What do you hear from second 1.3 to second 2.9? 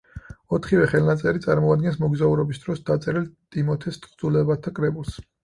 წარმოადგენს მოგზაურობის დროს